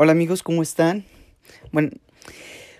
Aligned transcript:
Hola 0.00 0.12
amigos, 0.12 0.44
¿cómo 0.44 0.62
están? 0.62 1.04
Bueno, 1.72 1.90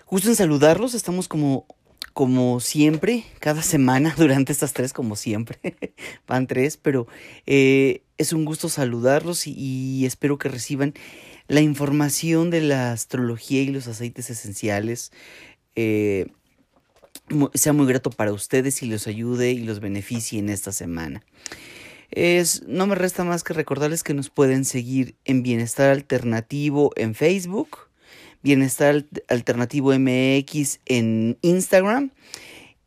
gusto 0.07 0.29
en 0.29 0.37
saludarlos, 0.37 0.93
estamos 0.93 1.27
como, 1.27 1.65
como 2.13 2.61
siempre, 2.61 3.25
cada 3.41 3.61
semana 3.61 4.15
durante 4.17 4.53
estas 4.53 4.71
tres, 4.71 4.93
como 4.93 5.17
siempre, 5.17 5.59
van 6.27 6.47
tres, 6.47 6.77
pero 6.77 7.07
eh, 7.45 8.03
es 8.17 8.31
un 8.31 8.45
gusto 8.45 8.69
saludarlos 8.69 9.47
y, 9.47 10.05
espero 10.05 10.37
que 10.37 10.47
reciban 10.47 10.93
la 11.49 11.59
información 11.59 12.51
de 12.51 12.61
la 12.61 12.93
astrología 12.93 13.63
y 13.63 13.67
los 13.67 13.87
aceites 13.89 14.29
esenciales. 14.29 15.11
Eh, 15.75 16.27
sea 17.53 17.73
muy 17.73 17.85
grato 17.85 18.11
para 18.11 18.31
ustedes 18.31 18.81
y 18.81 18.85
los 18.85 19.07
ayude 19.07 19.51
y 19.51 19.59
los 19.59 19.81
beneficie 19.81 20.39
en 20.39 20.47
esta 20.47 20.71
semana. 20.71 21.21
Es, 22.11 22.63
no 22.67 22.87
me 22.87 22.95
resta 22.95 23.23
más 23.23 23.43
que 23.43 23.53
recordarles 23.53 24.03
que 24.03 24.13
nos 24.13 24.29
pueden 24.29 24.65
seguir 24.65 25.15
en 25.25 25.43
Bienestar 25.43 25.91
Alternativo 25.91 26.91
en 26.95 27.13
Facebook, 27.13 27.89
Bienestar 28.41 29.05
Alternativo 29.27 29.93
MX 29.93 30.79
en 30.85 31.37
Instagram 31.41 32.11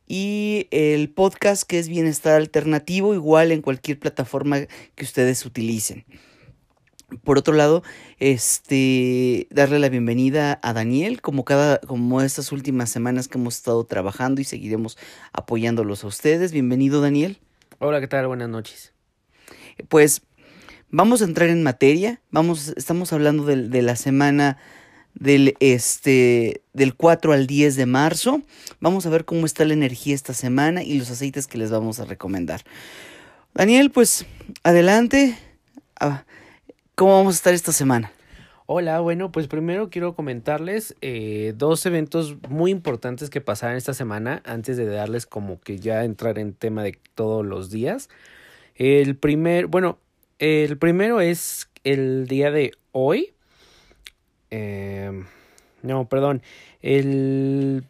y 0.09 0.67
el 0.73 1.09
podcast 1.11 1.63
que 1.63 1.79
es 1.79 1.89
Bienestar 1.89 2.35
Alternativo 2.35 3.15
igual 3.15 3.53
en 3.53 3.63
cualquier 3.63 3.99
plataforma 3.99 4.67
que 4.95 5.05
ustedes 5.05 5.47
utilicen. 5.47 6.05
Por 7.25 7.39
otro 7.39 7.55
lado, 7.55 7.83
este 8.19 9.47
darle 9.51 9.79
la 9.79 9.89
bienvenida 9.89 10.59
a 10.63 10.73
Daniel, 10.73 11.21
como 11.21 11.45
cada, 11.45 11.79
como 11.79 12.23
estas 12.23 12.53
últimas 12.53 12.91
semanas 12.91 13.29
que 13.29 13.39
hemos 13.39 13.57
estado 13.57 13.85
trabajando 13.85 14.41
y 14.41 14.45
seguiremos 14.45 14.97
apoyándolos 15.33 16.05
a 16.05 16.07
ustedes. 16.09 16.53
Bienvenido, 16.53 17.01
Daniel. 17.01 17.39
Hola, 17.79 18.01
¿qué 18.01 18.09
tal? 18.09 18.27
Buenas 18.27 18.49
noches. 18.49 18.93
Pues 19.89 20.23
vamos 20.91 21.23
a 21.23 21.25
entrar 21.25 21.49
en 21.49 21.63
materia. 21.63 22.21
Vamos, 22.31 22.75
estamos 22.77 23.13
hablando 23.13 23.45
de, 23.45 23.83
la 23.83 23.97
semana 23.97 24.59
del, 25.15 25.57
este, 25.61 26.63
del 26.73 26.95
4 26.95 27.33
al 27.33 27.47
10 27.47 27.77
de 27.77 27.87
marzo. 27.87 28.43
Vamos 28.81 29.07
a 29.07 29.11
ver 29.11 29.25
cómo 29.25 29.47
está 29.47 29.65
la 29.65 29.75
energía 29.75 30.15
esta 30.15 30.35
semana 30.35 30.83
y 30.83 30.99
los 30.99 31.11
aceites 31.11 31.47
que 31.47 31.59
les 31.59 31.71
vamos 31.71 32.01
a 32.01 32.05
recomendar. 32.05 32.63
Daniel, 33.55 33.91
pues 33.91 34.27
adelante. 34.63 35.37
Ah, 36.01 36.25
¿Cómo 36.95 37.17
vamos 37.17 37.35
a 37.35 37.37
estar 37.37 37.55
esta 37.55 37.73
semana? 37.73 38.13
Hola, 38.67 39.01
bueno, 39.01 39.33
pues 39.33 39.49
primero 39.49 39.91
quiero 39.91 40.15
comentarles 40.15 40.95
eh, 41.01 41.53
dos 41.57 41.85
eventos 41.85 42.37
muy 42.49 42.71
importantes 42.71 43.29
que 43.29 43.41
pasaron 43.41 43.77
esta 43.77 43.93
semana 43.93 44.41
antes 44.47 44.77
de 44.77 44.87
darles 44.87 45.27
como 45.27 45.61
que 45.61 45.79
ya 45.79 46.05
entrar 46.05 46.39
en 46.39 46.55
tema 46.55 46.83
de 46.83 46.99
todos 47.15 47.45
los 47.45 47.71
días. 47.71 48.09
El 48.85 49.15
primer, 49.15 49.69
bueno, 49.69 50.01
el 50.41 50.77
primero 50.77 51.21
es 51.21 51.71
el 51.85 52.27
día 52.27 52.51
de 52.51 52.73
hoy. 52.91 53.33
Em, 54.51 55.27
no, 55.83 56.09
perdón. 56.09 56.43
El, 56.81 57.85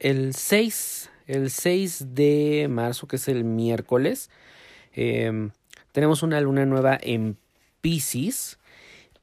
el 0.00 0.34
6, 0.34 1.10
el 1.28 1.50
6 1.50 2.14
de 2.14 2.66
marzo, 2.68 3.08
que 3.08 3.16
es 3.16 3.26
el 3.28 3.42
miércoles, 3.44 4.28
em, 4.92 5.52
tenemos 5.92 6.22
una 6.22 6.38
luna 6.42 6.66
nueva 6.66 6.98
en 7.00 7.38
Pisces. 7.80 8.58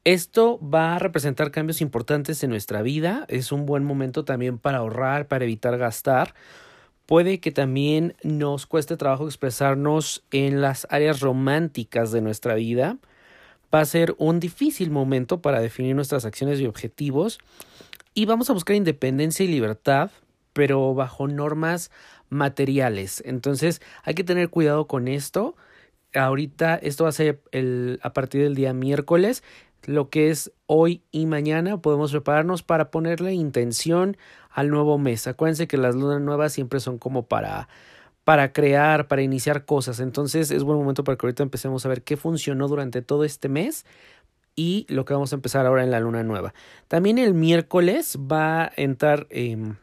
Esto 0.04 0.60
va 0.60 0.96
a 0.96 1.00
representar 1.00 1.52
cambios 1.52 1.82
importantes 1.82 2.44
en 2.44 2.50
nuestra 2.50 2.82
vida. 2.82 3.26
Es 3.28 3.52
un 3.52 3.68
buen 3.68 3.84
momento 3.84 4.26
también 4.26 4.58
para 4.58 4.80
ahorrar, 4.80 5.28
para 5.28 5.44
evitar 5.44 5.78
gastar 5.78 6.34
puede 7.06 7.40
que 7.40 7.52
también 7.52 8.16
nos 8.24 8.66
cueste 8.66 8.98
trabajo 8.98 9.26
expresarnos 9.26 10.24
en 10.32 10.62
las 10.62 10.88
áreas 10.90 11.20
románticas 11.20 12.12
de 12.12 12.22
nuestra 12.22 12.56
vida. 12.56 12.98
Va 13.74 13.82
a 13.82 13.86
ser 13.86 14.16
un 14.18 14.40
difícil 14.40 14.92
momento 14.92 15.42
para 15.42 15.60
definir 15.60 15.96
nuestras 15.96 16.26
acciones 16.26 16.60
y 16.60 16.66
objetivos 16.66 17.40
y 18.14 18.26
vamos 18.26 18.50
a 18.50 18.54
buscar 18.54 18.76
independencia 18.76 19.46
y 19.46 19.48
libertad, 19.48 20.12
pero 20.54 20.94
bajo 20.94 21.28
normas 21.28 21.92
materiales. 22.30 23.24
Entonces 23.26 23.82
hay 24.04 24.14
que 24.14 24.24
tener 24.24 24.50
cuidado 24.50 24.88
con 24.88 25.08
esto. 25.08 25.56
Ahorita 26.14 26.76
esto 26.76 27.06
va 27.06 27.10
a 27.10 27.14
ser 27.14 27.42
el, 27.52 28.00
a 28.04 28.12
partir 28.14 28.44
del 28.44 28.56
día 28.56 28.74
miércoles 28.74 29.44
lo 29.86 30.10
que 30.10 30.30
es 30.30 30.52
hoy 30.68 31.04
y 31.12 31.26
mañana 31.26 31.82
podemos 31.82 32.12
prepararnos 32.12 32.64
para 32.64 32.92
ponerle 32.92 33.34
intención 33.34 34.18
al 34.54 34.70
nuevo 34.70 34.98
mes. 34.98 35.28
Acuérdense 35.28 35.68
que 35.68 35.78
las 35.78 35.96
lunas 35.96 36.22
nuevas 36.22 36.54
siempre 36.54 36.80
son 36.80 36.98
como 36.98 37.28
para 37.28 37.68
para 38.24 38.54
crear, 38.54 39.08
para 39.08 39.22
iniciar 39.22 39.66
cosas. 39.66 40.00
Entonces 40.00 40.52
es 40.52 40.64
buen 40.64 40.78
momento 40.78 41.04
para 41.04 41.18
que 41.18 41.26
ahorita 41.26 41.44
empecemos 41.44 41.86
a 41.86 41.90
ver 41.90 42.04
qué 42.04 42.18
funcionó 42.18 42.68
durante 42.68 43.02
todo 43.02 43.24
este 43.24 43.50
mes 43.50 43.86
y 44.56 44.86
lo 44.90 45.06
que 45.06 45.14
vamos 45.14 45.32
a 45.34 45.36
empezar 45.36 45.66
ahora 45.66 45.84
en 45.84 45.92
la 45.92 46.00
luna 46.00 46.24
nueva. 46.24 46.54
También 46.88 47.18
el 47.18 47.34
miércoles 47.34 48.18
va 48.20 48.66
a 48.66 48.72
entrar 48.76 49.28
em, 49.30 49.76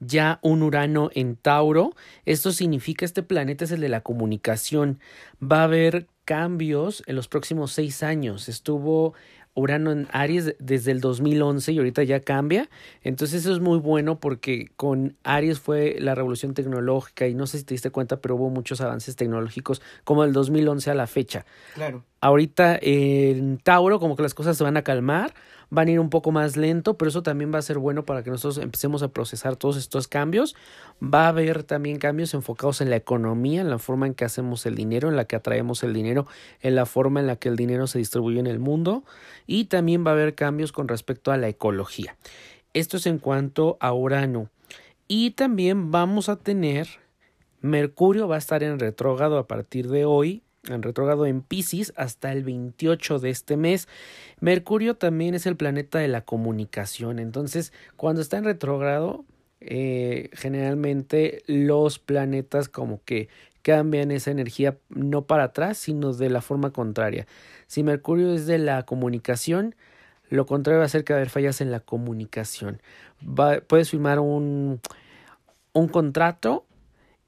ya 0.00 0.38
un 0.42 0.62
Urano 0.62 1.10
en 1.14 1.36
Tauro. 1.36 1.94
Esto 2.24 2.52
significa 2.52 3.04
este 3.04 3.22
planeta 3.22 3.64
es 3.64 3.72
el 3.72 3.80
de 3.80 3.88
la 3.88 4.00
comunicación. 4.00 5.00
Va 5.42 5.60
a 5.60 5.64
haber 5.64 6.06
cambios 6.24 7.02
en 7.06 7.16
los 7.16 7.28
próximos 7.28 7.72
seis 7.72 8.02
años. 8.02 8.48
Estuvo 8.48 9.14
Urano 9.58 9.90
en 9.92 10.08
Aries 10.12 10.54
desde 10.58 10.92
el 10.92 11.00
2011 11.00 11.72
y 11.72 11.78
ahorita 11.78 12.02
ya 12.04 12.20
cambia. 12.20 12.68
Entonces 13.02 13.40
eso 13.40 13.52
es 13.52 13.60
muy 13.60 13.78
bueno 13.78 14.20
porque 14.20 14.70
con 14.76 15.16
Aries 15.24 15.58
fue 15.60 15.96
la 15.98 16.14
revolución 16.14 16.54
tecnológica 16.54 17.26
y 17.26 17.34
no 17.34 17.46
sé 17.46 17.58
si 17.58 17.64
te 17.64 17.74
diste 17.74 17.90
cuenta, 17.90 18.20
pero 18.20 18.36
hubo 18.36 18.50
muchos 18.50 18.80
avances 18.80 19.16
tecnológicos 19.16 19.82
como 20.04 20.24
el 20.24 20.32
2011 20.32 20.90
a 20.90 20.94
la 20.94 21.06
fecha. 21.06 21.44
Claro. 21.74 22.04
Ahorita 22.20 22.78
en 22.80 23.58
Tauro 23.58 24.00
como 24.00 24.16
que 24.16 24.22
las 24.22 24.34
cosas 24.34 24.56
se 24.56 24.64
van 24.64 24.76
a 24.76 24.82
calmar 24.82 25.34
van 25.70 25.88
a 25.88 25.90
ir 25.90 26.00
un 26.00 26.10
poco 26.10 26.32
más 26.32 26.56
lento, 26.56 26.96
pero 26.96 27.08
eso 27.08 27.22
también 27.22 27.52
va 27.52 27.58
a 27.58 27.62
ser 27.62 27.78
bueno 27.78 28.04
para 28.04 28.22
que 28.22 28.30
nosotros 28.30 28.62
empecemos 28.62 29.02
a 29.02 29.08
procesar 29.08 29.56
todos 29.56 29.76
estos 29.76 30.08
cambios. 30.08 30.56
Va 31.02 31.26
a 31.26 31.28
haber 31.28 31.62
también 31.64 31.98
cambios 31.98 32.34
enfocados 32.34 32.80
en 32.80 32.90
la 32.90 32.96
economía, 32.96 33.60
en 33.60 33.70
la 33.70 33.78
forma 33.78 34.06
en 34.06 34.14
que 34.14 34.24
hacemos 34.24 34.66
el 34.66 34.74
dinero, 34.74 35.08
en 35.08 35.16
la 35.16 35.24
que 35.24 35.36
atraemos 35.36 35.82
el 35.82 35.92
dinero, 35.92 36.26
en 36.60 36.74
la 36.74 36.86
forma 36.86 37.20
en 37.20 37.26
la 37.26 37.36
que 37.36 37.48
el 37.48 37.56
dinero 37.56 37.86
se 37.86 37.98
distribuye 37.98 38.40
en 38.40 38.46
el 38.46 38.58
mundo 38.58 39.04
y 39.46 39.66
también 39.66 40.06
va 40.06 40.10
a 40.10 40.14
haber 40.14 40.34
cambios 40.34 40.72
con 40.72 40.88
respecto 40.88 41.32
a 41.32 41.36
la 41.36 41.48
ecología. 41.48 42.16
Esto 42.74 42.96
es 42.96 43.06
en 43.06 43.18
cuanto 43.18 43.76
a 43.80 43.92
Urano. 43.92 44.50
Y 45.06 45.30
también 45.30 45.90
vamos 45.90 46.28
a 46.28 46.36
tener 46.36 46.88
Mercurio 47.60 48.28
va 48.28 48.36
a 48.36 48.38
estar 48.38 48.62
en 48.62 48.78
retrógrado 48.78 49.36
a 49.36 49.48
partir 49.48 49.88
de 49.88 50.04
hoy 50.04 50.42
en 50.64 50.82
retrógrado 50.82 51.26
en 51.26 51.42
Pisces 51.42 51.92
hasta 51.96 52.32
el 52.32 52.44
28 52.44 53.18
de 53.18 53.30
este 53.30 53.56
mes. 53.56 53.88
Mercurio 54.40 54.96
también 54.96 55.34
es 55.34 55.46
el 55.46 55.56
planeta 55.56 55.98
de 55.98 56.08
la 56.08 56.22
comunicación, 56.22 57.18
entonces 57.18 57.72
cuando 57.96 58.20
está 58.20 58.38
en 58.38 58.44
retrógrado, 58.44 59.24
eh, 59.60 60.30
generalmente 60.34 61.42
los 61.46 61.98
planetas 61.98 62.68
como 62.68 63.02
que 63.04 63.28
cambian 63.62 64.10
esa 64.10 64.30
energía 64.30 64.78
no 64.88 65.26
para 65.26 65.44
atrás, 65.44 65.78
sino 65.78 66.12
de 66.12 66.30
la 66.30 66.40
forma 66.40 66.72
contraria. 66.72 67.26
Si 67.66 67.82
Mercurio 67.82 68.32
es 68.32 68.46
de 68.46 68.58
la 68.58 68.84
comunicación, 68.84 69.74
lo 70.30 70.46
contrario 70.46 70.78
va 70.78 70.86
a 70.86 70.88
ser 70.88 71.04
que 71.04 71.12
haber 71.12 71.30
fallas 71.30 71.60
en 71.60 71.70
la 71.70 71.80
comunicación. 71.80 72.80
puedes 73.66 73.90
firmar 73.90 74.20
un, 74.20 74.80
un 75.72 75.88
contrato 75.88 76.64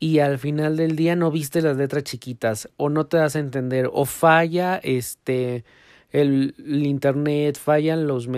y 0.01 0.19
al 0.21 0.39
final 0.39 0.77
del 0.77 0.97
día 0.97 1.15
no 1.15 1.31
viste 1.31 1.61
las 1.61 1.77
letras 1.77 2.05
chiquitas 2.05 2.69
o 2.79 2.89
no 2.89 3.07
te 3.07 3.19
das 3.19 3.37
a 3.37 3.39
entender 3.39 3.89
o 3.93 4.07
falla 4.07 4.81
este 4.83 5.65
el, 6.11 6.55
internet, 6.87 7.57
fallan 7.57 8.09
los, 8.09 8.29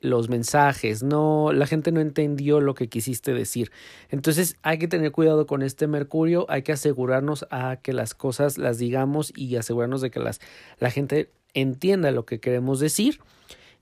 los 0.00 0.28
mensajes, 0.28 1.02
no, 1.04 1.52
la 1.52 1.66
gente 1.66 1.92
no 1.92 2.00
entendió 2.00 2.60
lo 2.60 2.74
que 2.74 2.88
quisiste 2.88 3.32
decir. 3.32 3.70
Entonces 4.08 4.56
hay 4.62 4.78
que 4.78 4.88
tener 4.88 5.12
cuidado 5.12 5.46
con 5.46 5.62
este 5.62 5.86
Mercurio, 5.86 6.46
hay 6.48 6.62
que 6.62 6.72
asegurarnos 6.72 7.46
a 7.50 7.76
que 7.76 7.92
las 7.92 8.14
cosas 8.14 8.58
las 8.58 8.78
digamos 8.78 9.32
y 9.36 9.54
asegurarnos 9.54 10.00
de 10.00 10.10
que 10.10 10.18
las, 10.18 10.40
la 10.80 10.90
gente 10.90 11.30
entienda 11.52 12.10
lo 12.10 12.26
que 12.26 12.40
queremos 12.40 12.80
decir 12.80 13.20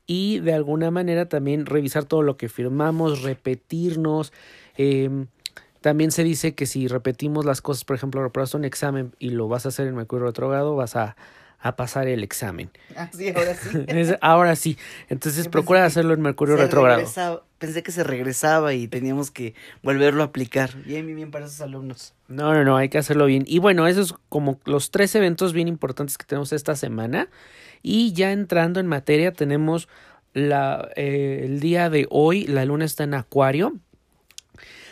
y 0.06 0.40
de 0.40 0.52
alguna 0.52 0.90
manera 0.90 1.28
también 1.28 1.64
revisar 1.64 2.04
todo 2.04 2.22
lo 2.22 2.36
que 2.36 2.50
firmamos, 2.50 3.22
repetirnos, 3.22 4.32
eh, 4.76 5.08
también 5.82 6.11
se 6.12 6.25
dice 6.25 6.55
que 6.55 6.67
si 6.67 6.88
repetimos 6.88 7.44
las 7.44 7.61
cosas, 7.61 7.84
por 7.84 7.96
ejemplo, 7.96 8.23
reprobaste 8.23 8.56
un 8.56 8.64
examen 8.64 9.14
y 9.19 9.31
lo 9.31 9.49
vas 9.49 9.67
a 9.67 9.69
hacer 9.69 9.87
en 9.87 9.94
Mercurio 9.94 10.26
retrogrado, 10.26 10.75
vas 10.76 10.96
a, 10.96 11.17
a 11.58 11.76
pasar 11.76 12.08
el 12.08 12.25
examen. 12.25 12.70
Ah, 12.96 13.08
sí, 13.12 13.32
ahora 13.34 13.55
sí. 13.55 14.14
ahora 14.20 14.56
sí. 14.56 14.79
Entonces 15.08 15.49
procura 15.49 15.84
hacerlo 15.84 16.14
en 16.14 16.20
Mercurio 16.20 16.56
retrogrado. 16.56 17.44
Pensé 17.58 17.84
que 17.84 17.93
se 17.93 18.02
regresaba 18.02 18.75
y 18.75 18.88
teníamos 18.88 19.31
que 19.31 19.55
volverlo 19.82 20.23
a 20.23 20.26
aplicar. 20.26 20.75
Bien, 20.84 21.06
bien, 21.06 21.17
bien 21.17 21.31
para 21.31 21.46
esos 21.46 21.61
alumnos. 21.61 22.14
No, 22.26 22.52
no, 22.55 22.64
no, 22.64 22.76
hay 22.76 22.88
que 22.88 22.99
hacerlo 22.99 23.26
bien. 23.26 23.44
Y 23.46 23.61
bueno, 23.61 23.87
esos 23.87 24.17
como 24.28 24.58
los 24.64 24.90
tres 24.90 25.14
eventos 25.14 25.52
bien 25.52 25.69
importantes 25.69 26.19
que 26.19 26.25
tenemos 26.25 26.52
esta 26.52 26.75
semana. 26.75 27.28
Y 27.82 28.12
ya 28.12 28.32
entrando 28.32 28.81
en 28.81 28.88
materia, 28.88 29.32
tenemos 29.32 29.88
la, 30.32 30.88
eh, 30.96 31.43
el 31.44 31.61
día 31.61 31.90
de 31.90 32.06
hoy, 32.11 32.46
la 32.46 32.64
luna 32.64 32.85
está 32.85 33.05
en 33.05 33.14
Acuario 33.14 33.75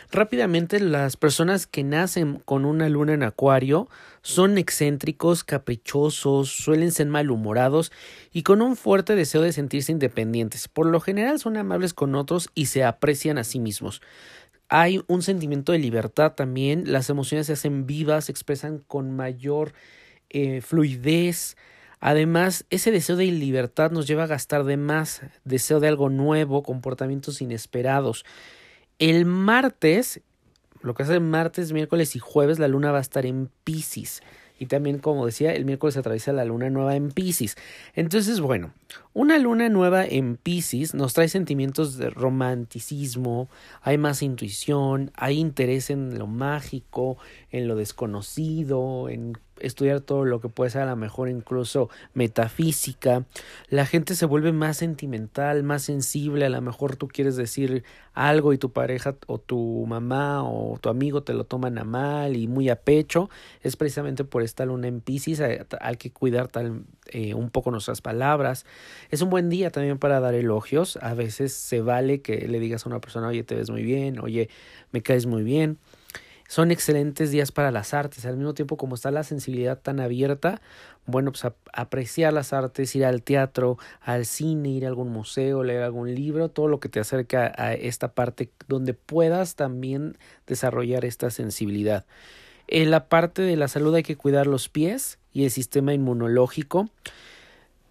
Rápidamente, 0.09 0.79
las 0.79 1.17
personas 1.17 1.67
que 1.67 1.83
nacen 1.83 2.41
con 2.45 2.65
una 2.65 2.89
luna 2.89 3.13
en 3.13 3.23
acuario 3.23 3.89
son 4.21 4.57
excéntricos, 4.57 5.43
caprichosos, 5.43 6.49
suelen 6.49 6.91
ser 6.91 7.07
malhumorados 7.07 7.91
y 8.31 8.43
con 8.43 8.61
un 8.61 8.75
fuerte 8.75 9.15
deseo 9.15 9.41
de 9.41 9.53
sentirse 9.53 9.91
independientes. 9.91 10.67
Por 10.67 10.87
lo 10.87 10.99
general 10.99 11.39
son 11.39 11.57
amables 11.57 11.93
con 11.93 12.15
otros 12.15 12.49
y 12.55 12.67
se 12.67 12.83
aprecian 12.83 13.37
a 13.37 13.43
sí 13.43 13.59
mismos. 13.59 14.01
Hay 14.69 15.03
un 15.07 15.21
sentimiento 15.21 15.73
de 15.73 15.79
libertad 15.79 16.33
también, 16.33 16.91
las 16.91 17.09
emociones 17.09 17.47
se 17.47 17.53
hacen 17.53 17.85
vivas, 17.85 18.25
se 18.25 18.31
expresan 18.31 18.79
con 18.79 19.15
mayor 19.15 19.73
eh, 20.29 20.61
fluidez. 20.61 21.57
Además, 21.99 22.65
ese 22.69 22.89
deseo 22.89 23.17
de 23.17 23.25
libertad 23.25 23.91
nos 23.91 24.07
lleva 24.07 24.23
a 24.23 24.27
gastar 24.27 24.63
de 24.63 24.77
más, 24.77 25.21
deseo 25.43 25.81
de 25.81 25.89
algo 25.89 26.09
nuevo, 26.09 26.63
comportamientos 26.63 27.41
inesperados. 27.41 28.25
El 29.01 29.25
martes, 29.25 30.21
lo 30.83 30.93
que 30.93 31.01
hace 31.01 31.19
martes, 31.19 31.73
miércoles 31.73 32.15
y 32.15 32.19
jueves, 32.19 32.59
la 32.59 32.67
luna 32.67 32.91
va 32.91 32.99
a 32.99 33.01
estar 33.01 33.25
en 33.25 33.49
Pisces. 33.63 34.21
Y 34.59 34.67
también, 34.67 34.99
como 34.99 35.25
decía, 35.25 35.55
el 35.55 35.65
miércoles 35.65 35.97
atraviesa 35.97 36.33
la 36.33 36.45
luna 36.45 36.69
nueva 36.69 36.95
en 36.95 37.09
Pisces. 37.09 37.57
Entonces, 37.95 38.41
bueno, 38.41 38.75
una 39.13 39.39
luna 39.39 39.69
nueva 39.69 40.05
en 40.05 40.37
Pisces 40.37 40.93
nos 40.93 41.15
trae 41.15 41.29
sentimientos 41.29 41.97
de 41.97 42.11
romanticismo, 42.11 43.49
hay 43.81 43.97
más 43.97 44.21
intuición, 44.21 45.09
hay 45.15 45.39
interés 45.39 45.89
en 45.89 46.19
lo 46.19 46.27
mágico, 46.27 47.17
en 47.49 47.67
lo 47.67 47.75
desconocido, 47.75 49.09
en 49.09 49.35
estudiar 49.61 50.01
todo 50.01 50.25
lo 50.25 50.41
que 50.41 50.49
puede 50.49 50.71
ser 50.71 50.81
a 50.83 50.85
lo 50.87 50.95
mejor 50.95 51.29
incluso 51.29 51.89
metafísica. 52.13 53.25
La 53.69 53.85
gente 53.85 54.15
se 54.15 54.25
vuelve 54.25 54.51
más 54.51 54.77
sentimental, 54.77 55.63
más 55.63 55.83
sensible, 55.83 56.45
a 56.45 56.49
lo 56.49 56.61
mejor 56.61 56.95
tú 56.95 57.07
quieres 57.07 57.35
decir 57.35 57.83
algo 58.13 58.51
y 58.53 58.57
tu 58.57 58.71
pareja 58.71 59.15
o 59.27 59.37
tu 59.37 59.85
mamá 59.87 60.43
o 60.43 60.77
tu 60.79 60.89
amigo 60.89 61.23
te 61.23 61.33
lo 61.33 61.45
toman 61.45 61.77
a 61.77 61.83
mal 61.83 62.35
y 62.35 62.47
muy 62.47 62.69
a 62.69 62.75
pecho. 62.75 63.29
Es 63.61 63.77
precisamente 63.77 64.23
por 64.23 64.43
esta 64.43 64.65
luna 64.65 64.87
en 64.87 65.01
Pisces, 65.01 65.41
hay, 65.79 65.95
que 65.97 66.11
cuidar 66.11 66.47
tal, 66.47 66.83
eh, 67.07 67.33
un 67.33 67.49
poco 67.49 67.71
nuestras 67.71 68.01
palabras. 68.01 68.65
Es 69.09 69.21
un 69.21 69.29
buen 69.29 69.49
día 69.49 69.69
también 69.69 69.97
para 69.97 70.19
dar 70.19 70.33
elogios. 70.33 70.97
A 71.01 71.13
veces 71.13 71.53
se 71.53 71.81
vale 71.81 72.21
que 72.21 72.47
le 72.47 72.59
digas 72.59 72.85
a 72.85 72.89
una 72.89 72.99
persona, 72.99 73.27
oye, 73.27 73.43
te 73.43 73.55
ves 73.55 73.69
muy 73.69 73.83
bien, 73.83 74.19
oye, 74.19 74.49
me 74.91 75.01
caes 75.01 75.25
muy 75.25 75.43
bien. 75.43 75.77
Son 76.51 76.69
excelentes 76.69 77.31
días 77.31 77.49
para 77.53 77.71
las 77.71 77.93
artes, 77.93 78.25
al 78.25 78.35
mismo 78.35 78.53
tiempo 78.53 78.75
como 78.75 78.95
está 78.95 79.09
la 79.09 79.23
sensibilidad 79.23 79.79
tan 79.79 80.01
abierta, 80.01 80.61
bueno, 81.05 81.31
pues 81.31 81.45
apreciar 81.71 82.33
las 82.33 82.51
artes, 82.51 82.93
ir 82.93 83.05
al 83.05 83.23
teatro, 83.23 83.77
al 84.01 84.25
cine, 84.25 84.67
ir 84.67 84.83
a 84.83 84.89
algún 84.89 85.13
museo, 85.13 85.63
leer 85.63 85.81
algún 85.81 86.13
libro, 86.13 86.49
todo 86.49 86.67
lo 86.67 86.81
que 86.81 86.89
te 86.89 86.99
acerca 86.99 87.53
a 87.55 87.73
esta 87.73 88.11
parte 88.11 88.49
donde 88.67 88.93
puedas 88.93 89.55
también 89.55 90.17
desarrollar 90.45 91.05
esta 91.05 91.29
sensibilidad. 91.29 92.05
En 92.67 92.91
la 92.91 93.07
parte 93.07 93.43
de 93.43 93.55
la 93.55 93.69
salud 93.69 93.95
hay 93.95 94.03
que 94.03 94.17
cuidar 94.17 94.45
los 94.45 94.67
pies 94.67 95.19
y 95.31 95.45
el 95.45 95.51
sistema 95.51 95.93
inmunológico. 95.93 96.89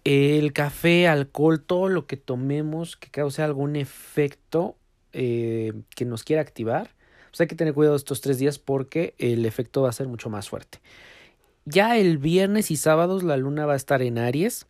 El 0.03 0.53
café, 0.53 1.07
alcohol, 1.07 1.63
todo 1.63 1.89
lo 1.89 2.05
que 2.05 2.15
tomemos 2.15 2.95
que 2.95 3.09
cause 3.09 3.41
algún 3.41 3.75
efecto 3.75 4.75
eh, 5.13 5.73
que 5.95 6.05
nos 6.05 6.23
quiera 6.23 6.43
activar, 6.43 6.91
pues 7.31 7.41
hay 7.41 7.47
que 7.47 7.55
tener 7.55 7.73
cuidado 7.73 7.95
estos 7.95 8.21
tres 8.21 8.37
días 8.37 8.59
porque 8.59 9.15
el 9.17 9.45
efecto 9.45 9.81
va 9.81 9.89
a 9.89 9.93
ser 9.93 10.07
mucho 10.07 10.29
más 10.29 10.49
fuerte. 10.49 10.79
Ya 11.65 11.97
el 11.97 12.17
viernes 12.17 12.71
y 12.71 12.75
sábados 12.75 13.23
la 13.23 13.37
luna 13.37 13.65
va 13.65 13.73
a 13.73 13.77
estar 13.77 14.01
en 14.01 14.17
Aries. 14.17 14.67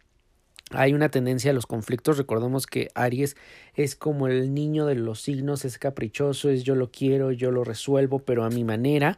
Hay 0.72 0.94
una 0.94 1.10
tendencia 1.10 1.52
a 1.52 1.54
los 1.54 1.66
conflictos. 1.66 2.18
Recordemos 2.18 2.66
que 2.66 2.90
Aries 2.96 3.36
es 3.74 3.96
como 3.96 4.28
el 4.28 4.54
niño 4.54 4.86
de 4.86 4.96
los 4.96 5.22
signos, 5.22 5.66
es 5.66 5.78
caprichoso, 5.78 6.50
es 6.50 6.64
yo 6.64 6.76
lo 6.76 6.92
quiero, 6.92 7.32
yo 7.32 7.52
lo 7.52 7.64
resuelvo, 7.64 8.20
pero 8.20 8.46
a 8.46 8.50
mi 8.50 8.64
manera. 8.64 9.18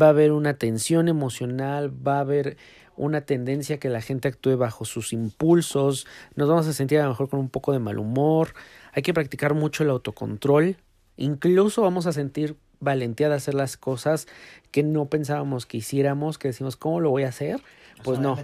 Va 0.00 0.06
a 0.06 0.10
haber 0.10 0.32
una 0.32 0.54
tensión 0.54 1.08
emocional, 1.08 1.90
va 2.06 2.18
a 2.18 2.20
haber 2.20 2.56
una 2.96 3.22
tendencia 3.22 3.76
a 3.76 3.78
que 3.78 3.88
la 3.88 4.00
gente 4.00 4.28
actúe 4.28 4.56
bajo 4.56 4.84
sus 4.84 5.12
impulsos, 5.12 6.06
nos 6.34 6.48
vamos 6.48 6.66
a 6.66 6.72
sentir 6.72 6.98
a 6.98 7.04
lo 7.04 7.10
mejor 7.10 7.28
con 7.28 7.40
un 7.40 7.48
poco 7.48 7.72
de 7.72 7.78
mal 7.78 7.98
humor, 7.98 8.54
hay 8.92 9.02
que 9.02 9.14
practicar 9.14 9.54
mucho 9.54 9.82
el 9.82 9.90
autocontrol, 9.90 10.76
incluso 11.16 11.82
vamos 11.82 12.06
a 12.06 12.12
sentir 12.12 12.56
valentía 12.82 13.28
de 13.28 13.36
hacer 13.36 13.54
las 13.54 13.76
cosas 13.76 14.26
que 14.70 14.82
no 14.82 15.06
pensábamos 15.06 15.64
que 15.64 15.78
hiciéramos, 15.78 16.38
que 16.38 16.48
decimos, 16.48 16.76
¿cómo 16.76 17.00
lo 17.00 17.10
voy 17.10 17.22
a 17.22 17.28
hacer? 17.28 17.60
Pues 18.02 18.18
no. 18.18 18.36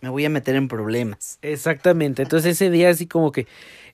me 0.00 0.08
voy 0.08 0.24
a 0.24 0.30
meter 0.30 0.56
en 0.56 0.68
problemas. 0.68 1.38
Exactamente. 1.42 2.22
Entonces 2.22 2.52
ese 2.52 2.70
día 2.70 2.88
así 2.88 3.06
como 3.06 3.32
que, 3.32 3.46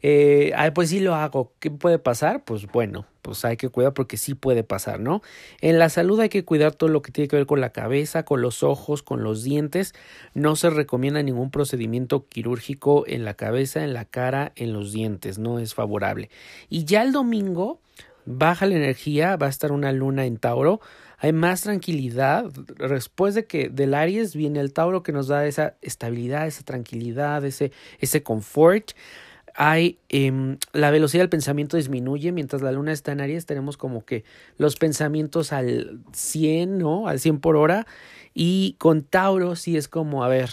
eh, 0.02 0.52
ay, 0.56 0.70
pues 0.70 0.90
sí 0.90 1.00
lo 1.00 1.14
hago. 1.14 1.52
¿Qué 1.58 1.70
puede 1.70 1.98
pasar? 1.98 2.44
Pues 2.44 2.66
bueno, 2.66 3.06
pues 3.22 3.44
hay 3.44 3.56
que 3.56 3.68
cuidar 3.68 3.92
porque 3.92 4.16
sí 4.16 4.34
puede 4.34 4.62
pasar, 4.62 5.00
¿no? 5.00 5.22
En 5.60 5.78
la 5.78 5.88
salud 5.88 6.20
hay 6.20 6.28
que 6.28 6.44
cuidar 6.44 6.74
todo 6.74 6.88
lo 6.90 7.02
que 7.02 7.10
tiene 7.10 7.28
que 7.28 7.36
ver 7.36 7.46
con 7.46 7.60
la 7.60 7.70
cabeza, 7.70 8.24
con 8.24 8.40
los 8.40 8.62
ojos, 8.62 9.02
con 9.02 9.24
los 9.24 9.42
dientes. 9.42 9.94
No 10.34 10.54
se 10.54 10.70
recomienda 10.70 11.22
ningún 11.22 11.50
procedimiento 11.50 12.26
quirúrgico 12.28 13.04
en 13.06 13.24
la 13.24 13.34
cabeza, 13.34 13.82
en 13.82 13.94
la 13.94 14.04
cara, 14.04 14.52
en 14.54 14.72
los 14.72 14.92
dientes. 14.92 15.38
No 15.38 15.58
es 15.58 15.74
favorable. 15.74 16.30
Y 16.68 16.84
ya 16.84 17.02
el 17.02 17.12
domingo 17.12 17.80
baja 18.38 18.66
la 18.66 18.76
energía, 18.76 19.36
va 19.36 19.46
a 19.46 19.50
estar 19.50 19.72
una 19.72 19.92
luna 19.92 20.26
en 20.26 20.36
Tauro, 20.36 20.80
hay 21.18 21.32
más 21.32 21.62
tranquilidad. 21.62 22.44
Después 22.78 23.34
de 23.34 23.44
que 23.44 23.68
del 23.68 23.94
Aries 23.94 24.34
viene 24.34 24.60
el 24.60 24.72
Tauro 24.72 25.02
que 25.02 25.12
nos 25.12 25.28
da 25.28 25.46
esa 25.46 25.76
estabilidad, 25.82 26.46
esa 26.46 26.62
tranquilidad, 26.64 27.44
ese, 27.44 27.72
ese 27.98 28.22
confort. 28.22 28.92
Hay 29.54 29.98
em, 30.08 30.58
la 30.72 30.90
velocidad 30.90 31.22
del 31.22 31.28
pensamiento 31.28 31.76
disminuye 31.76 32.32
mientras 32.32 32.62
la 32.62 32.72
luna 32.72 32.92
está 32.92 33.12
en 33.12 33.20
Aries 33.20 33.46
tenemos 33.46 33.76
como 33.76 34.04
que 34.04 34.24
los 34.56 34.76
pensamientos 34.76 35.52
al 35.52 36.00
100, 36.12 36.78
¿no? 36.78 37.08
Al 37.08 37.18
100 37.20 37.40
por 37.40 37.56
hora 37.56 37.86
y 38.32 38.76
con 38.78 39.02
Tauro 39.02 39.56
sí 39.56 39.76
es 39.76 39.88
como, 39.88 40.24
a 40.24 40.28
ver, 40.28 40.50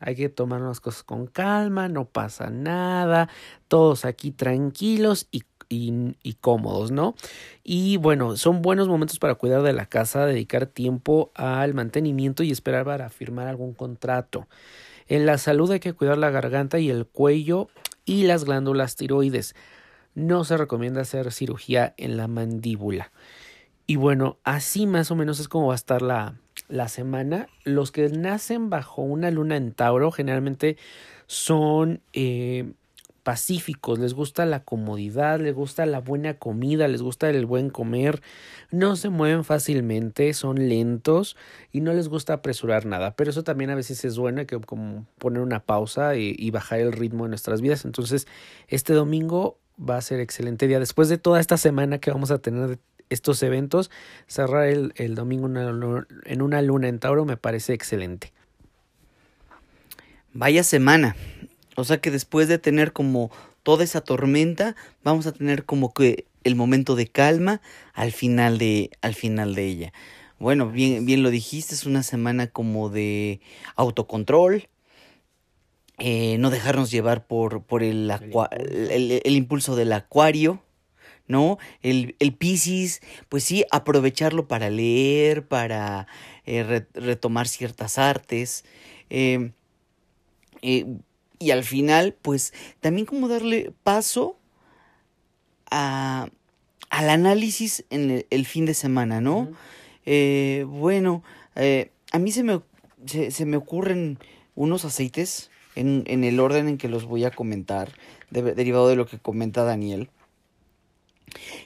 hay 0.00 0.14
que 0.14 0.28
tomar 0.28 0.60
las 0.60 0.80
cosas 0.80 1.02
con 1.02 1.26
calma, 1.26 1.88
no 1.88 2.06
pasa 2.06 2.50
nada, 2.50 3.28
todos 3.68 4.04
aquí 4.04 4.30
tranquilos 4.30 5.28
y 5.30 5.42
y, 5.68 6.34
cómodos, 6.40 6.90
¿no? 6.90 7.14
Y 7.64 7.96
bueno, 7.98 8.36
son 8.36 8.62
buenos 8.62 8.88
momentos 8.88 9.18
para 9.18 9.34
cuidar 9.34 9.62
de 9.62 9.72
la 9.72 9.86
casa, 9.86 10.26
dedicar 10.26 10.66
tiempo 10.66 11.30
al 11.34 11.74
mantenimiento 11.74 12.42
y 12.42 12.50
esperar 12.50 12.84
para 12.84 13.10
firmar 13.10 13.48
algún 13.48 13.74
contrato. 13.74 14.46
En 15.08 15.26
la 15.26 15.38
salud 15.38 15.70
hay 15.70 15.80
que 15.80 15.92
cuidar 15.92 16.18
la 16.18 16.30
garganta 16.30 16.78
y 16.78 16.90
el 16.90 17.06
cuello 17.06 17.68
y 18.04 18.24
las 18.24 18.44
glándulas 18.44 18.96
tiroides. 18.96 19.54
No 20.14 20.44
se 20.44 20.56
recomienda 20.56 21.02
hacer 21.02 21.32
cirugía 21.32 21.94
en 21.96 22.16
la 22.16 22.28
mandíbula. 22.28 23.12
Y 23.86 23.96
bueno, 23.96 24.36
así 24.44 24.86
más 24.86 25.10
o 25.10 25.16
menos 25.16 25.40
es 25.40 25.48
como 25.48 25.68
va 25.68 25.72
a 25.72 25.76
estar 25.76 26.02
la, 26.02 26.34
la 26.68 26.88
semana. 26.88 27.48
Los 27.64 27.90
que 27.90 28.08
nacen 28.08 28.68
bajo 28.68 29.02
una 29.02 29.30
luna 29.30 29.56
en 29.56 29.72
Tauro 29.72 30.10
generalmente 30.10 30.76
son 31.26 32.00
eh, 32.12 32.72
pacíficos, 33.28 33.98
les 33.98 34.14
gusta 34.14 34.46
la 34.46 34.64
comodidad, 34.64 35.38
les 35.38 35.54
gusta 35.54 35.84
la 35.84 36.00
buena 36.00 36.38
comida, 36.38 36.88
les 36.88 37.02
gusta 37.02 37.28
el 37.28 37.44
buen 37.44 37.68
comer, 37.68 38.22
no 38.70 38.96
se 38.96 39.10
mueven 39.10 39.44
fácilmente, 39.44 40.32
son 40.32 40.70
lentos 40.70 41.36
y 41.70 41.82
no 41.82 41.92
les 41.92 42.08
gusta 42.08 42.32
apresurar 42.32 42.86
nada, 42.86 43.16
pero 43.16 43.28
eso 43.28 43.44
también 43.44 43.68
a 43.68 43.74
veces 43.74 44.02
es 44.06 44.16
bueno, 44.16 44.46
que 44.46 44.58
como 44.60 45.04
poner 45.18 45.42
una 45.42 45.60
pausa 45.60 46.16
y, 46.16 46.50
bajar 46.50 46.80
el 46.80 46.90
ritmo 46.90 47.24
de 47.24 47.28
nuestras 47.28 47.60
vidas. 47.60 47.84
Entonces, 47.84 48.26
este 48.66 48.94
domingo 48.94 49.58
va 49.78 49.98
a 49.98 50.00
ser 50.00 50.20
excelente 50.20 50.66
día. 50.66 50.80
Después 50.80 51.10
de 51.10 51.18
toda 51.18 51.38
esta 51.38 51.58
semana 51.58 51.98
que 51.98 52.10
vamos 52.10 52.30
a 52.30 52.38
tener 52.38 52.78
estos 53.10 53.42
eventos, 53.42 53.90
cerrar 54.26 54.68
el 54.68 55.14
domingo 55.14 55.48
en 56.24 56.40
una 56.40 56.62
luna 56.62 56.88
en 56.88 56.98
Tauro 56.98 57.26
me 57.26 57.36
parece 57.36 57.74
excelente. 57.74 58.32
Vaya 60.32 60.62
semana. 60.62 61.14
O 61.78 61.84
sea 61.84 62.00
que 62.00 62.10
después 62.10 62.48
de 62.48 62.58
tener 62.58 62.92
como 62.92 63.30
toda 63.62 63.84
esa 63.84 64.00
tormenta, 64.00 64.74
vamos 65.04 65.28
a 65.28 65.32
tener 65.32 65.64
como 65.64 65.94
que 65.94 66.26
el 66.42 66.56
momento 66.56 66.96
de 66.96 67.06
calma 67.06 67.60
al 67.94 68.10
final 68.10 68.58
de, 68.58 68.90
al 69.00 69.14
final 69.14 69.54
de 69.54 69.66
ella. 69.66 69.92
Bueno, 70.40 70.70
bien, 70.70 71.06
bien 71.06 71.22
lo 71.22 71.30
dijiste, 71.30 71.76
es 71.76 71.86
una 71.86 72.02
semana 72.02 72.48
como 72.48 72.88
de 72.88 73.40
autocontrol, 73.76 74.68
eh, 75.98 76.36
no 76.38 76.50
dejarnos 76.50 76.90
llevar 76.90 77.28
por, 77.28 77.62
por 77.62 77.84
el, 77.84 78.10
el, 78.90 79.36
impulso 79.36 79.76
del 79.76 79.92
acuario, 79.92 80.60
¿no? 81.28 81.58
El, 81.82 82.16
el 82.18 82.34
Pisces, 82.34 83.02
pues 83.28 83.44
sí, 83.44 83.64
aprovecharlo 83.70 84.48
para 84.48 84.68
leer, 84.68 85.46
para 85.46 86.08
eh, 86.44 86.84
retomar 86.94 87.46
ciertas 87.46 87.98
artes. 87.98 88.64
Eh, 89.10 89.52
y 91.38 91.50
al 91.50 91.64
final, 91.64 92.16
pues 92.20 92.52
también 92.80 93.06
como 93.06 93.28
darle 93.28 93.72
paso 93.84 94.36
a, 95.70 96.28
al 96.90 97.10
análisis 97.10 97.84
en 97.90 98.24
el, 98.28 98.46
fin 98.46 98.66
de 98.66 98.74
semana, 98.74 99.20
¿no? 99.20 99.50
Eh, 100.06 100.64
bueno, 100.68 101.22
eh, 101.54 101.90
a 102.12 102.18
mí 102.18 102.32
se 102.32 102.42
me, 102.42 102.60
se, 103.06 103.46
me 103.46 103.56
ocurren 103.56 104.18
unos 104.54 104.84
aceites 104.84 105.50
en, 105.74 106.04
en, 106.06 106.24
el 106.24 106.40
orden 106.40 106.68
en 106.68 106.78
que 106.78 106.88
los 106.88 107.04
voy 107.04 107.24
a 107.24 107.30
comentar, 107.30 107.92
derivado 108.30 108.88
de 108.88 108.96
lo 108.96 109.06
que 109.06 109.18
comenta 109.18 109.64
Daniel. 109.64 110.10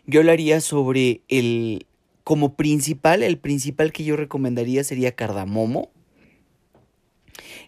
Yo 0.07 0.21
hablaría 0.21 0.61
sobre 0.61 1.23
el 1.29 1.87
como 2.25 2.55
principal, 2.55 3.23
el 3.23 3.38
principal 3.38 3.93
que 3.93 4.05
yo 4.05 4.17
recomendaría 4.17 4.85
sería 4.85 5.14
cardamomo. 5.14 5.91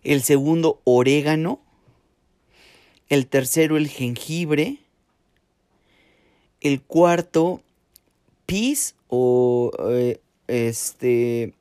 El 0.03 0.23
segundo, 0.23 0.81
orégano. 0.85 1.61
El 3.09 3.27
tercero, 3.27 3.77
el 3.77 3.89
jengibre. 3.89 4.79
El 6.61 6.81
cuarto, 6.81 7.61
pis 8.47 8.95
o 9.09 9.71
eh, 9.91 10.21
este. 10.47 11.55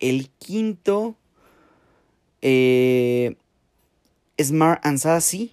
El 0.00 0.28
quinto, 0.38 1.16
eh, 2.42 3.36
Smart 4.40 4.84
and 4.84 4.98
Sassy. 4.98 5.52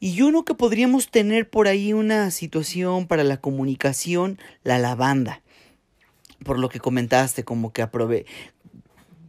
Y 0.00 0.20
uno 0.20 0.44
que 0.44 0.54
podríamos 0.54 1.10
tener 1.10 1.48
por 1.48 1.66
ahí 1.66 1.94
una 1.94 2.30
situación 2.30 3.06
para 3.06 3.24
la 3.24 3.38
comunicación, 3.38 4.38
la 4.62 4.78
lavanda. 4.78 5.40
Por 6.44 6.58
lo 6.58 6.68
que 6.68 6.78
comentaste, 6.78 7.42
como 7.42 7.72
que 7.72 7.80
aprobé. 7.80 8.26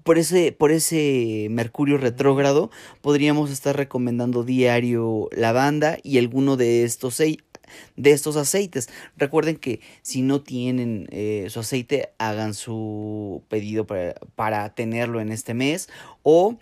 Por 0.06 0.20
ese, 0.20 0.52
por 0.52 0.72
ese 0.72 1.48
Mercurio 1.50 1.98
retrógrado, 1.98 2.70
podríamos 3.02 3.50
estar 3.50 3.76
recomendando 3.76 4.44
diario 4.44 5.30
lavanda 5.32 5.98
y 6.04 6.20
alguno 6.20 6.58
de 6.58 6.84
estos 6.84 7.18
de 7.18 8.12
estos 8.12 8.36
aceites. 8.36 8.88
Recuerden 9.18 9.56
que 9.56 9.82
si 10.04 10.22
no 10.22 10.42
tienen 10.42 11.08
eh, 11.10 11.48
su 11.50 11.60
aceite, 11.60 12.10
hagan 12.20 12.54
su 12.54 13.42
pedido 13.50 13.88
para, 13.88 14.14
para 14.36 14.76
tenerlo 14.76 15.22
en 15.22 15.32
este 15.32 15.56
mes 15.56 15.90
o 16.22 16.60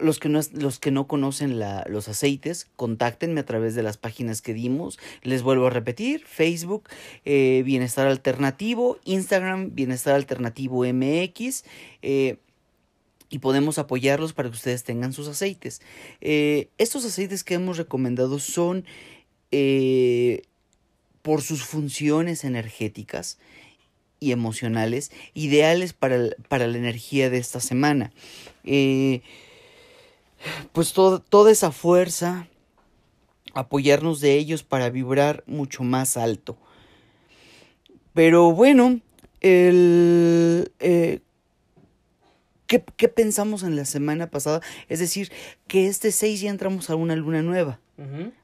los 0.00 0.18
que 0.18 0.28
no, 0.28 0.40
los 0.52 0.78
que 0.78 0.90
no 0.90 1.06
conocen 1.06 1.58
los 1.58 2.08
aceites, 2.08 2.68
contáctenme 2.76 3.40
a 3.40 3.46
través 3.46 3.74
de 3.74 3.82
las 3.82 3.96
páginas 3.96 4.42
que 4.42 4.54
dimos. 4.54 4.98
Les 5.22 5.42
vuelvo 5.42 5.66
a 5.66 5.70
repetir, 5.70 6.24
Facebook, 6.26 6.88
eh, 7.24 7.62
Bienestar 7.64 8.06
Alternativo, 8.06 8.98
Instagram, 9.04 9.74
Bienestar 9.74 10.14
Alternativo 10.14 10.84
MX. 10.84 11.64
Eh, 12.02 12.38
y 13.32 13.38
podemos 13.38 13.78
apoyarlos 13.78 14.32
para 14.32 14.50
que 14.50 14.56
ustedes 14.56 14.82
tengan 14.82 15.12
sus 15.12 15.28
aceites. 15.28 15.80
Eh, 16.20 16.68
estos 16.78 17.04
aceites 17.04 17.44
que 17.44 17.54
hemos 17.54 17.76
recomendado 17.76 18.38
son 18.40 18.84
por 21.22 21.42
sus 21.42 21.64
funciones 21.64 22.44
energéticas 22.44 23.38
y 24.20 24.32
emocionales 24.32 25.10
ideales 25.34 25.92
para, 25.92 26.18
para 26.48 26.66
la 26.66 26.78
energía 26.78 27.30
de 27.30 27.38
esta 27.38 27.60
semana. 27.60 28.12
Pues 30.72 30.92
toda 30.92 31.50
esa 31.50 31.72
fuerza, 31.72 32.48
apoyarnos 33.54 34.20
de 34.20 34.34
ellos 34.34 34.62
para 34.62 34.90
vibrar 34.90 35.44
mucho 35.46 35.82
más 35.82 36.16
alto. 36.16 36.56
Pero 38.14 38.52
bueno, 38.52 39.00
el, 39.40 40.72
eh, 40.80 41.20
¿qué, 42.66 42.84
¿qué, 42.96 43.08
pensamos 43.08 43.62
en 43.62 43.76
la 43.76 43.84
semana 43.84 44.30
pasada? 44.30 44.60
Es 44.88 44.98
decir, 44.98 45.30
que 45.66 45.86
este 45.86 46.12
6 46.12 46.40
ya 46.40 46.50
entramos 46.50 46.90
a 46.90 46.96
una 46.96 47.16
luna 47.16 47.42
nueva. 47.42 47.80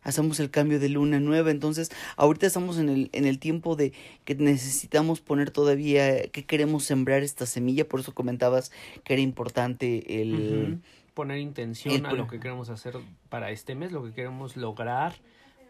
Hacemos 0.02 0.38
el 0.38 0.50
cambio 0.50 0.78
de 0.78 0.90
luna 0.90 1.18
nueva. 1.18 1.50
Entonces, 1.50 1.90
ahorita 2.16 2.46
estamos 2.46 2.76
en 2.76 2.90
el, 2.90 3.08
en 3.12 3.24
el 3.24 3.38
tiempo 3.38 3.74
de 3.74 3.94
que 4.26 4.34
necesitamos 4.34 5.22
poner 5.22 5.50
todavía, 5.50 6.28
que 6.28 6.44
queremos 6.44 6.84
sembrar 6.84 7.22
esta 7.22 7.46
semilla. 7.46 7.88
Por 7.88 8.00
eso 8.00 8.14
comentabas 8.14 8.70
que 9.02 9.14
era 9.14 9.22
importante 9.22 10.20
el 10.20 10.82
poner 11.16 11.38
intención 11.38 12.04
a 12.04 12.12
lo 12.12 12.28
que 12.28 12.38
queremos 12.38 12.68
hacer 12.68 12.94
para 13.30 13.50
este 13.50 13.74
mes, 13.74 13.90
lo 13.90 14.04
que 14.04 14.12
queremos 14.12 14.54
lograr 14.54 15.14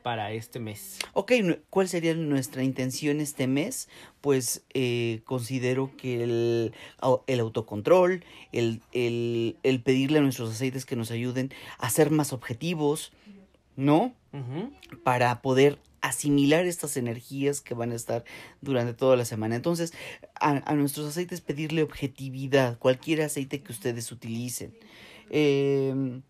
para 0.02 0.32
este 0.32 0.58
mes. 0.58 0.98
Ok, 1.12 1.32
¿cuál 1.70 1.88
sería 1.88 2.14
nuestra 2.14 2.64
intención 2.64 3.20
este 3.20 3.46
mes? 3.46 3.88
Pues 4.20 4.64
eh, 4.74 5.20
considero 5.24 5.92
que 5.96 6.24
el, 6.24 6.74
el 7.28 7.40
autocontrol, 7.40 8.24
el, 8.50 8.82
el, 8.90 9.56
el, 9.62 9.82
pedirle 9.82 10.18
a 10.18 10.22
nuestros 10.22 10.50
aceites 10.50 10.84
que 10.84 10.96
nos 10.96 11.12
ayuden 11.12 11.52
a 11.78 11.90
ser 11.90 12.10
más 12.10 12.32
objetivos, 12.32 13.12
¿no? 13.76 14.14
Para 15.04 15.42
poder 15.42 15.78
asimilar 16.00 16.66
estas 16.66 16.96
energías 16.96 17.60
que 17.60 17.74
van 17.74 17.92
a 17.92 17.94
estar 17.94 18.24
durante 18.60 18.94
toda 18.94 19.16
la 19.16 19.24
semana. 19.24 19.54
Entonces, 19.54 19.92
a, 20.34 20.68
a 20.70 20.74
nuestros 20.74 21.06
aceites 21.06 21.40
pedirle 21.40 21.84
objetividad, 21.84 22.78
cualquier 22.78 23.22
aceite 23.22 23.62
que 23.62 23.72
ustedes 23.72 24.10
utilicen. 24.10 24.74
Eh, 25.30 26.20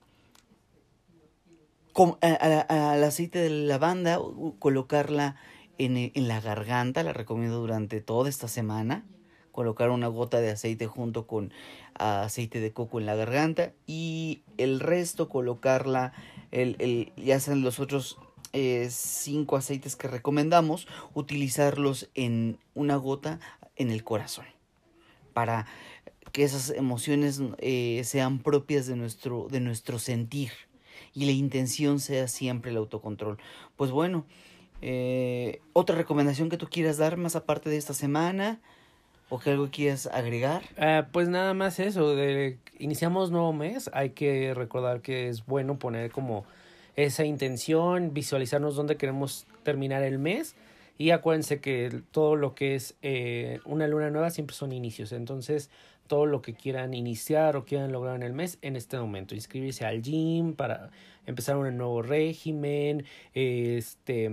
al 2.21 3.05
aceite 3.05 3.39
de 3.39 3.51
lavanda, 3.51 4.19
colocarla 4.59 5.37
en, 5.79 5.97
en, 5.97 6.29
la 6.29 6.41
garganta, 6.41 7.03
la 7.03 7.13
recomiendo 7.13 7.59
durante 7.59 8.01
toda 8.01 8.29
esta 8.29 8.49
semana. 8.49 9.05
Colocar 9.53 9.89
una 9.89 10.09
gota 10.09 10.41
de 10.41 10.51
aceite 10.51 10.87
junto 10.87 11.27
con 11.27 11.53
aceite 11.95 12.61
de 12.61 12.73
coco 12.73 13.01
en 13.01 13.07
la 13.07 13.15
garganta 13.15 13.73
y 13.87 14.43
el 14.59 14.81
resto 14.81 15.31
colocarla, 15.31 16.13
el, 16.51 16.77
el, 16.79 17.13
ya 17.17 17.41
sean 17.41 17.63
los 17.63 17.81
otros 17.81 18.19
eh, 18.53 18.89
cinco 18.91 19.57
aceites 19.57 19.97
que 19.97 20.09
recomendamos, 20.09 20.87
utilizarlos 21.15 22.11
en 22.15 22.59
una 22.75 22.97
gota 22.97 23.41
en 23.77 23.91
el 23.91 24.05
corazón 24.05 24.47
para 25.33 25.67
que 26.37 26.45
esas 26.45 26.69
emociones 26.69 27.41
eh, 27.57 28.03
sean 28.05 28.41
propias 28.41 28.87
de 28.87 28.95
nuestro, 28.95 29.49
de 29.51 29.59
nuestro 29.59 29.99
sentir 29.99 30.51
y 31.15 31.25
la 31.25 31.33
intención 31.33 31.99
sea 31.99 32.29
siempre 32.29 32.73
el 32.73 32.77
autocontrol. 32.77 33.39
Pues 33.75 33.91
bueno, 33.91 34.27
eh, 34.83 35.63
otra 35.73 35.97
recomendación 35.97 36.51
que 36.51 36.59
tú 36.59 36.69
quieras 36.69 36.99
dar 36.99 37.17
más 37.17 37.37
aparte 37.37 37.71
de 37.71 37.79
esta 37.79 37.95
semana 37.95 38.61
o 39.31 39.39
que 39.39 39.53
algo 39.53 39.71
quieras 39.71 40.11
agregar. 40.13 40.61
Eh, 40.77 41.05
pues 41.11 41.31
nada 41.31 41.55
más 41.55 41.79
eso, 41.79 42.15
de, 42.15 42.59
iniciamos 42.79 43.31
nuevo 43.31 43.55
mes, 43.55 43.89
hay 43.95 44.11
que 44.11 44.53
recordar 44.53 45.01
que 45.01 45.31
es 45.31 45.47
bueno 45.47 45.79
poner 45.79 46.11
como 46.11 46.45
esa 46.97 47.25
intención, 47.25 48.13
visualizarnos 48.13 48.77
dónde 48.77 48.99
queremos 48.99 49.47
terminar 49.63 50.03
el 50.03 50.19
mes. 50.19 50.55
Y 50.99 51.11
acuérdense 51.11 51.61
que 51.61 52.03
todo 52.11 52.37
lo 52.37 52.55
que 52.55 52.75
es 52.75 52.95
una 53.67 53.87
luna 53.87 54.11
nueva 54.11 54.31
siempre 54.31 54.57
son 54.57 54.73
inicios. 54.73 55.13
Entonces, 55.13 55.69
todo 56.07 56.27
lo 56.27 56.43
que 56.43 56.55
quieran 56.55 56.95
iniciar 56.95 57.57
o 57.57 57.65
quieran 57.65 57.93
lograr 57.93 58.17
en 58.17 58.23
el 58.23 58.33
mes 58.33 58.59
en 58.63 58.77
este 58.77 58.99
momento. 58.99 59.35
Inscribirse 59.35 59.85
al 59.85 60.03
gym 60.03 60.55
para 60.55 60.91
empezar 61.27 61.57
un 61.57 61.77
nuevo 61.77 62.03
régimen, 62.03 63.05
este... 63.35 64.25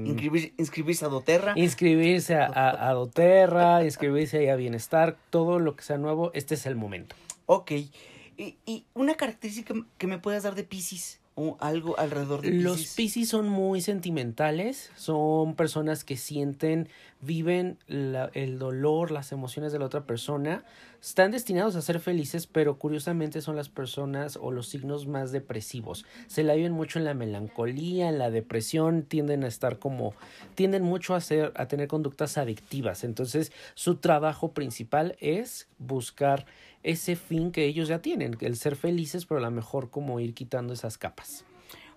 inscribirse 0.57 1.05
a 1.05 1.09
doTERRA. 1.09 1.53
Inscribirse 1.55 2.35
a, 2.35 2.89
a, 2.89 2.93
doTERRA, 2.93 3.83
inscribirse 3.85 4.49
a 4.49 4.55
Bienestar, 4.55 5.17
todo 5.29 5.59
lo 5.59 5.75
que 5.75 5.83
sea 5.83 5.97
nuevo, 5.97 6.31
este 6.33 6.55
es 6.55 6.65
el 6.65 6.75
momento. 6.75 7.15
Ok. 7.45 7.71
Y, 7.71 8.57
y 8.65 8.85
una 8.93 9.15
característica 9.15 9.73
que 9.97 10.07
me 10.07 10.19
puedas 10.19 10.43
dar 10.43 10.55
de 10.55 10.63
Pisces 10.63 11.19
o 11.35 11.57
algo 11.59 11.97
alrededor 11.97 12.41
de 12.41 12.49
Pisces. 12.49 12.63
Los 12.63 12.87
Pisces 12.95 13.29
son 13.29 13.49
muy 13.49 13.81
sentimentales, 13.81 14.91
son 14.95 15.55
personas 15.55 16.03
que 16.03 16.17
sienten, 16.17 16.89
viven 17.21 17.77
la, 17.87 18.29
el 18.33 18.59
dolor, 18.59 19.11
las 19.11 19.31
emociones 19.31 19.71
de 19.71 19.79
la 19.79 19.85
otra 19.85 20.05
persona, 20.05 20.63
están 21.03 21.31
destinados 21.31 21.75
a 21.75 21.81
ser 21.81 21.99
felices, 21.99 22.47
pero 22.47 22.79
curiosamente 22.79 23.41
son 23.41 23.57
las 23.57 23.67
personas 23.67 24.39
o 24.41 24.51
los 24.51 24.69
signos 24.69 25.05
más 25.05 25.33
depresivos. 25.33 26.05
Se 26.27 26.43
la 26.43 26.53
viven 26.53 26.71
mucho 26.71 26.97
en 26.97 27.03
la 27.03 27.13
melancolía, 27.13 28.07
en 28.07 28.17
la 28.17 28.31
depresión, 28.31 29.03
tienden 29.03 29.43
a 29.43 29.47
estar 29.47 29.79
como, 29.79 30.13
tienden 30.55 30.83
mucho 30.83 31.13
a 31.13 31.19
ser, 31.19 31.51
a 31.57 31.67
tener 31.67 31.89
conductas 31.89 32.37
adictivas. 32.37 33.03
Entonces, 33.03 33.51
su 33.73 33.97
trabajo 33.97 34.53
principal 34.53 35.17
es 35.19 35.67
buscar 35.77 36.45
ese 36.83 37.17
fin 37.17 37.51
que 37.51 37.65
ellos 37.65 37.89
ya 37.89 37.99
tienen, 37.99 38.37
el 38.39 38.55
ser 38.55 38.77
felices, 38.77 39.25
pero 39.25 39.39
a 39.39 39.43
lo 39.43 39.51
mejor 39.51 39.89
como 39.89 40.21
ir 40.21 40.33
quitando 40.33 40.71
esas 40.73 40.97
capas. 40.97 41.43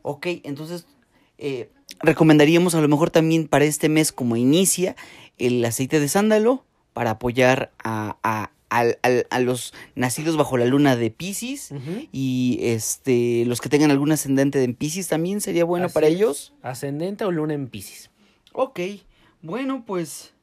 Ok, 0.02 0.26
entonces 0.42 0.86
eh, 1.38 1.70
recomendaríamos 2.00 2.74
a 2.74 2.80
lo 2.80 2.88
mejor 2.88 3.10
también 3.10 3.46
para 3.46 3.66
este 3.66 3.88
mes 3.88 4.10
como 4.10 4.36
inicia 4.36 4.96
el 5.38 5.64
aceite 5.64 6.00
de 6.00 6.08
sándalo 6.08 6.64
para 6.92 7.10
apoyar 7.10 7.72
a, 7.84 8.16
a, 8.22 8.50
a, 8.70 9.40
los 9.40 9.74
nacidos 9.94 10.36
bajo 10.36 10.56
la 10.56 10.64
luna 10.64 10.96
de 10.96 11.10
Pisces 11.10 11.70
y 12.12 12.58
este 12.62 13.44
los 13.46 13.60
que 13.60 13.68
tengan 13.68 13.90
algún 13.90 14.12
ascendente 14.12 14.62
en 14.62 14.74
Pisces 14.74 15.08
también 15.08 15.40
sería 15.40 15.64
bueno 15.64 15.88
para 15.88 16.08
ellos. 16.08 16.52
Ascendente 16.62 17.24
o 17.24 17.30
luna 17.30 17.54
en 17.54 17.68
Pisces. 17.68 18.10
Ok, 18.52 18.80
bueno 19.42 19.84
pues 19.86 20.34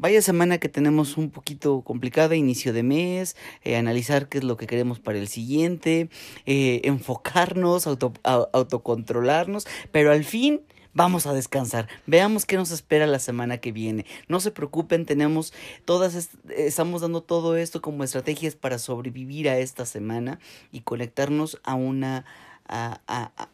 Vaya 0.00 0.22
semana 0.22 0.56
que 0.56 0.70
tenemos 0.70 1.18
un 1.18 1.28
poquito 1.28 1.82
complicada, 1.82 2.34
inicio 2.34 2.72
de 2.72 2.82
mes, 2.82 3.36
eh, 3.64 3.76
analizar 3.76 4.30
qué 4.30 4.38
es 4.38 4.44
lo 4.44 4.56
que 4.56 4.66
queremos 4.66 4.98
para 4.98 5.18
el 5.18 5.28
siguiente, 5.28 6.08
eh, 6.46 6.80
enfocarnos, 6.84 7.86
auto, 7.86 8.14
autocontrolarnos, 8.24 9.66
pero 9.92 10.10
al 10.10 10.24
fin 10.24 10.62
vamos 10.94 11.26
a 11.26 11.32
descansar. 11.32 11.88
Veamos 12.06 12.46
qué 12.46 12.56
nos 12.56 12.70
espera 12.70 13.06
la 13.06 13.18
semana 13.18 13.58
que 13.58 13.72
viene. 13.72 14.06
No 14.28 14.40
se 14.40 14.50
preocupen, 14.50 15.06
tenemos 15.06 15.52
todas, 15.84 16.30
estamos 16.56 17.00
dando 17.02 17.22
todo 17.22 17.56
esto 17.56 17.80
como 17.80 18.04
estrategias 18.04 18.54
para 18.54 18.78
sobrevivir 18.78 19.48
a 19.48 19.58
esta 19.58 19.86
semana 19.86 20.38
y 20.72 20.80
conectarnos 20.80 21.60
a 21.62 21.74
una, 21.74 22.24
a, 22.66 23.00
a, 23.06 23.48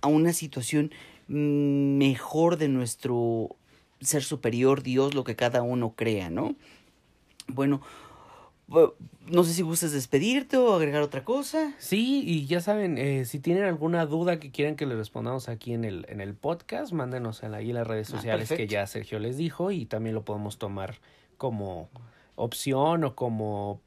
a 0.00 0.06
una 0.08 0.32
situación 0.32 0.92
mejor 1.28 2.58
de 2.58 2.68
nuestro 2.68 3.56
ser 4.00 4.22
superior, 4.22 4.82
Dios, 4.82 5.14
lo 5.14 5.24
que 5.24 5.36
cada 5.36 5.62
uno 5.62 5.94
crea, 5.96 6.28
¿no? 6.28 6.56
Bueno, 7.46 7.80
no 9.26 9.44
sé 9.44 9.52
si 9.54 9.62
gustas 9.62 9.92
despedirte 9.92 10.56
o 10.56 10.74
agregar 10.74 11.02
otra 11.02 11.24
cosa. 11.24 11.74
Sí, 11.78 12.22
y 12.26 12.46
ya 12.46 12.60
saben, 12.60 12.98
eh, 12.98 13.24
si 13.24 13.38
tienen 13.38 13.64
alguna 13.64 14.06
duda 14.06 14.38
que 14.38 14.50
quieran 14.50 14.76
que 14.76 14.86
les 14.86 14.96
respondamos 14.96 15.48
aquí 15.48 15.72
en 15.72 15.84
el, 15.84 16.06
en 16.08 16.20
el 16.20 16.34
podcast, 16.34 16.92
mándenos 16.92 17.42
ahí 17.44 17.70
en 17.70 17.76
las 17.76 17.86
redes 17.86 18.08
ah, 18.10 18.16
sociales 18.16 18.48
que 18.50 18.66
ya 18.66 18.86
Sergio 18.86 19.18
les 19.18 19.36
dijo 19.36 19.70
y 19.70 19.86
también 19.86 20.14
lo 20.14 20.24
podemos 20.24 20.58
tomar 20.58 20.98
como 21.36 21.88
opción 22.34 23.04
o 23.04 23.14
como 23.14 23.80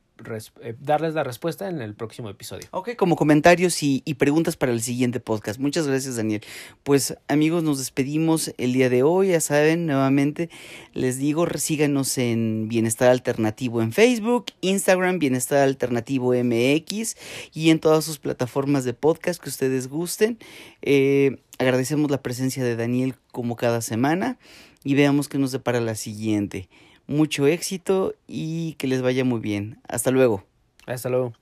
darles 0.79 1.13
la 1.13 1.23
respuesta 1.23 1.69
en 1.69 1.81
el 1.81 1.93
próximo 1.93 2.29
episodio. 2.29 2.67
Ok, 2.71 2.95
como 2.95 3.15
comentarios 3.15 3.81
y, 3.83 4.01
y, 4.05 4.15
preguntas 4.15 4.55
para 4.55 4.71
el 4.71 4.81
siguiente 4.81 5.19
podcast. 5.19 5.59
Muchas 5.59 5.87
gracias, 5.87 6.15
Daniel. 6.15 6.41
Pues 6.83 7.17
amigos, 7.27 7.63
nos 7.63 7.79
despedimos 7.79 8.53
el 8.57 8.73
día 8.73 8.89
de 8.89 9.03
hoy. 9.03 9.29
Ya 9.29 9.41
saben, 9.41 9.85
nuevamente 9.85 10.49
les 10.93 11.17
digo, 11.17 11.45
síganos 11.55 12.17
en 12.17 12.67
Bienestar 12.67 13.09
Alternativo 13.09 13.81
en 13.81 13.91
Facebook, 13.91 14.45
Instagram, 14.61 15.19
Bienestar 15.19 15.59
Alternativo 15.59 16.33
MX 16.33 17.15
y 17.53 17.69
en 17.69 17.79
todas 17.79 18.05
sus 18.05 18.19
plataformas 18.19 18.85
de 18.85 18.93
podcast 18.93 19.41
que 19.41 19.49
ustedes 19.49 19.87
gusten. 19.87 20.37
Eh, 20.81 21.37
agradecemos 21.57 22.11
la 22.11 22.21
presencia 22.21 22.63
de 22.63 22.75
Daniel 22.75 23.15
como 23.31 23.55
cada 23.55 23.81
semana 23.81 24.37
y 24.83 24.93
veamos 24.95 25.27
qué 25.27 25.37
nos 25.37 25.51
depara 25.51 25.81
la 25.81 25.95
siguiente 25.95 26.69
mucho 27.07 27.47
éxito 27.47 28.15
y 28.27 28.73
que 28.73 28.87
les 28.87 29.01
vaya 29.01 29.23
muy 29.23 29.39
bien. 29.39 29.79
Hasta 29.87 30.11
luego. 30.11 30.43
Hasta 30.85 31.09
luego. 31.09 31.33